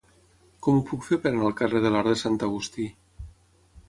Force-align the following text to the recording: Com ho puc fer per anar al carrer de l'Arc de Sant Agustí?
Com 0.67 0.77
ho 0.77 0.85
puc 0.91 1.03
fer 1.09 1.19
per 1.25 1.29
anar 1.33 1.45
al 1.49 1.53
carrer 1.59 1.81
de 1.83 1.91
l'Arc 1.97 2.09
de 2.13 2.15
Sant 2.21 2.39
Agustí? 2.47 2.87